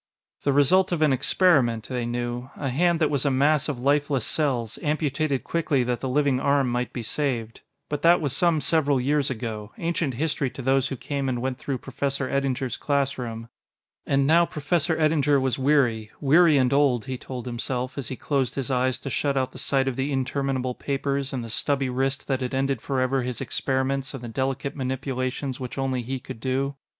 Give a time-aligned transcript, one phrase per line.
[0.41, 4.25] The result of an experiment, they knew a hand that was a mass of lifeless
[4.25, 8.99] cells, amputated quickly that the living arm might be saved but that was some several
[8.99, 13.47] years ago, ancient history to those who came and went through Professor Eddinger's class room.
[14.07, 18.55] And now Professor Eddinger was weary weary and old, he told himself as he closed
[18.55, 22.25] his eyes to shut out the sight of the interminable papers and the stubby wrist
[22.27, 26.75] that had ended forever his experiments and the delicate manipulations which only he could do.